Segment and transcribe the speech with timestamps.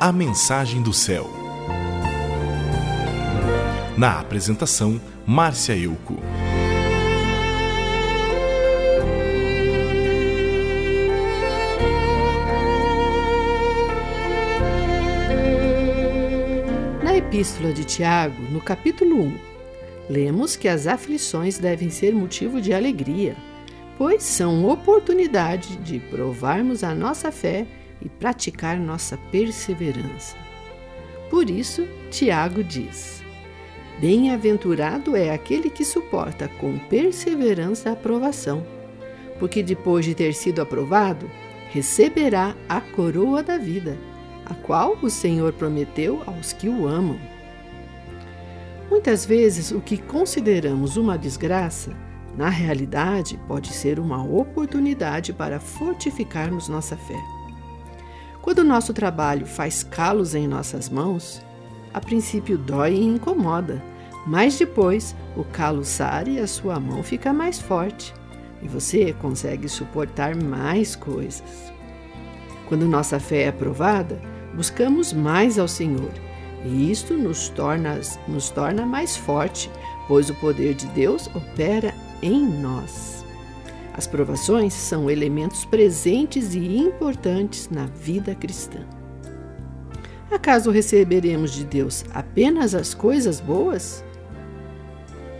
[0.00, 1.30] A Mensagem do Céu.
[3.96, 6.16] Na apresentação, Márcia Euco.
[17.02, 19.38] Na Epístola de Tiago, no capítulo 1,
[20.10, 23.36] lemos que as aflições devem ser motivo de alegria
[23.96, 27.66] pois são oportunidade de provarmos a nossa fé
[28.08, 30.36] praticar nossa perseverança.
[31.30, 33.22] Por isso, Tiago diz:
[34.00, 38.66] Bem-aventurado é aquele que suporta com perseverança a aprovação,
[39.38, 41.30] porque depois de ter sido aprovado,
[41.70, 43.96] receberá a coroa da vida,
[44.44, 47.18] a qual o Senhor prometeu aos que o amam.
[48.90, 51.96] Muitas vezes, o que consideramos uma desgraça
[52.36, 57.43] na realidade, pode ser uma oportunidade para fortificarmos nossa fé.
[58.44, 61.40] Quando o nosso trabalho faz calos em nossas mãos,
[61.94, 63.82] a princípio dói e incomoda,
[64.26, 68.12] mas depois o calo sara e a sua mão fica mais forte
[68.60, 71.72] e você consegue suportar mais coisas.
[72.68, 74.20] Quando nossa fé é aprovada,
[74.54, 76.12] buscamos mais ao Senhor
[76.66, 77.98] e isto nos torna,
[78.28, 79.70] nos torna mais forte,
[80.06, 83.23] pois o poder de Deus opera em nós.
[83.96, 88.80] As provações são elementos presentes e importantes na vida cristã.
[90.30, 94.04] Acaso receberemos de Deus apenas as coisas boas?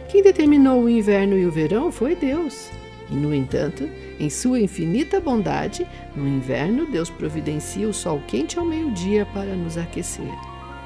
[0.09, 2.71] Quem determinou o inverno e o verão foi Deus.
[3.11, 3.89] E, no entanto,
[4.21, 9.77] em sua infinita bondade, no inverno Deus providencia o sol quente ao meio-dia para nos
[9.77, 10.33] aquecer.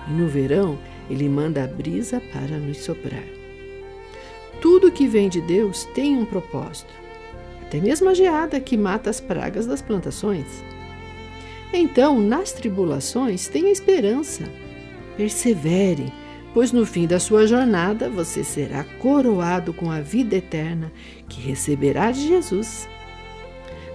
[0.08, 0.78] E no verão,
[1.10, 3.24] ele manda a brisa para nos soprar.
[4.62, 6.92] Tudo que vem de Deus tem um propósito,
[7.68, 10.46] até mesmo a geada que mata as pragas das plantações.
[11.70, 14.50] Então, nas tribulações, tenha esperança,
[15.18, 16.10] persevere,
[16.54, 20.90] pois no fim da sua jornada você será coroado com a vida eterna
[21.28, 22.88] que receberá de Jesus.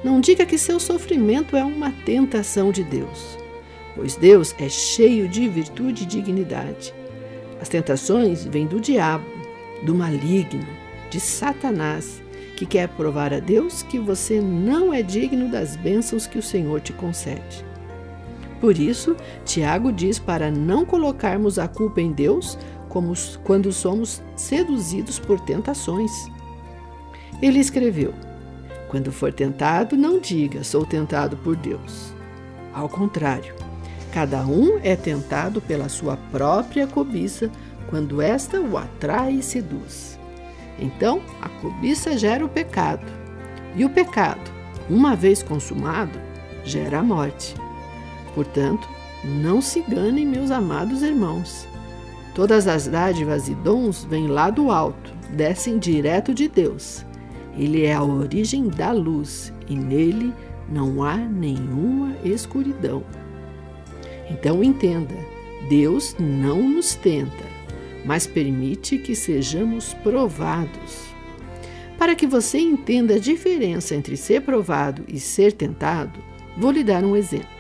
[0.03, 3.39] Não diga que seu sofrimento é uma tentação de Deus,
[3.95, 6.93] pois Deus é cheio de virtude e dignidade.
[7.59, 9.25] As tentações vêm do diabo
[9.83, 10.67] do maligno,
[11.09, 12.22] de Satanás,
[12.55, 16.81] que quer provar a Deus que você não é digno das bênçãos que o Senhor
[16.81, 17.65] te concede.
[18.61, 25.19] Por isso, Tiago diz para não colocarmos a culpa em Deus como quando somos seduzidos
[25.19, 26.11] por tentações.
[27.41, 28.13] Ele escreveu:
[28.87, 32.13] Quando for tentado, não diga, sou tentado por Deus.
[32.73, 33.53] Ao contrário,
[34.13, 37.51] cada um é tentado pela sua própria cobiça
[37.89, 40.17] quando esta o atrai e seduz.
[40.79, 43.05] Então, a cobiça gera o pecado,
[43.75, 44.51] e o pecado,
[44.89, 46.19] uma vez consumado,
[46.63, 47.55] gera a morte.
[48.35, 48.87] Portanto,
[49.23, 51.67] não se enganem, meus amados irmãos.
[52.35, 57.05] Todas as dádivas e dons vêm lá do alto, descem direto de Deus.
[57.57, 60.33] Ele é a origem da luz e nele
[60.67, 63.03] não há nenhuma escuridão.
[64.29, 65.13] Então entenda:
[65.69, 67.45] Deus não nos tenta,
[68.05, 71.13] mas permite que sejamos provados.
[71.97, 76.19] Para que você entenda a diferença entre ser provado e ser tentado,
[76.57, 77.53] vou lhe dar um exemplo.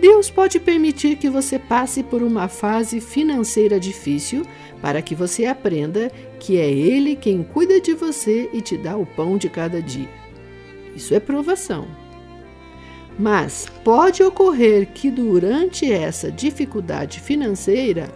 [0.00, 4.46] Deus pode permitir que você passe por uma fase financeira difícil
[4.80, 9.04] para que você aprenda que é Ele quem cuida de você e te dá o
[9.04, 10.08] pão de cada dia.
[10.94, 11.88] Isso é provação.
[13.18, 18.08] Mas pode ocorrer que durante essa dificuldade financeira,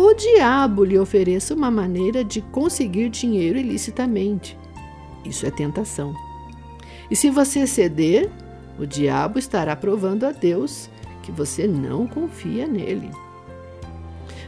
[0.00, 4.56] o diabo lhe ofereça uma maneira de conseguir dinheiro ilicitamente.
[5.24, 6.14] Isso é tentação.
[7.10, 8.30] E se você ceder,
[8.78, 10.88] o diabo estará provando a Deus
[11.20, 13.10] que você não confia nele.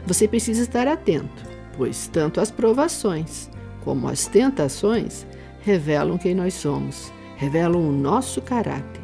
[0.07, 1.43] Você precisa estar atento,
[1.75, 3.49] pois tanto as provações
[3.83, 5.27] como as tentações
[5.59, 9.01] revelam quem nós somos, revelam o nosso caráter.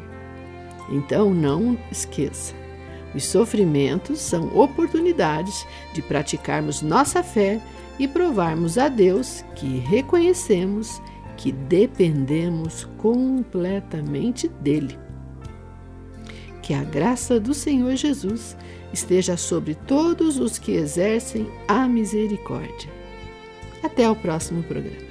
[0.88, 2.57] Então não esqueça
[3.14, 7.60] os sofrimentos são oportunidades de praticarmos nossa fé
[7.98, 11.00] e provarmos a Deus que reconhecemos
[11.36, 14.98] que dependemos completamente dele.
[16.62, 18.56] Que a graça do Senhor Jesus
[18.92, 22.90] esteja sobre todos os que exercem a misericórdia.
[23.82, 25.07] Até o próximo programa.